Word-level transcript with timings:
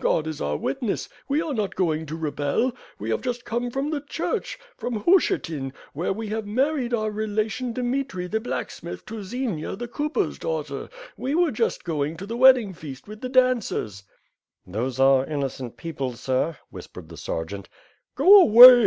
God 0.00 0.26
is 0.26 0.40
our 0.40 0.56
witness! 0.56 1.10
We 1.28 1.42
are 1.42 1.52
not 1.52 1.74
going 1.74 2.06
to 2.06 2.16
rebel. 2.16 2.74
We 2.98 3.10
have 3.10 3.20
just 3.20 3.44
come 3.44 3.70
from 3.70 3.90
the 3.90 4.00
church, 4.00 4.58
from 4.78 5.00
Hushiatyn, 5.04 5.74
where 5.92 6.10
we 6.10 6.28
have 6.28 6.44
just 6.46 6.54
married 6.54 6.94
our 6.94 7.10
relation 7.10 7.74
Dymitri 7.74 8.26
the 8.30 8.40
blacksmith 8.40 9.04
to 9.04 9.22
Xenia 9.22 9.76
the 9.76 9.86
cooper's 9.86 10.38
daughter. 10.38 10.88
We 11.18 11.34
were 11.34 11.50
just 11.50 11.84
going 11.84 12.16
to 12.16 12.24
the 12.24 12.38
wedding 12.38 12.72
feast 12.72 13.06
with 13.06 13.20
the 13.20 13.28
dancers.'^ 13.28 14.04
*'Tho8e 14.72 15.00
are 15.00 15.26
innocent 15.26 15.76
people, 15.76 16.14
Sir," 16.14 16.56
whispered 16.70 17.10
the 17.10 17.18
sergeant. 17.18 17.68
"Go 18.16 18.40
away! 18.40 18.82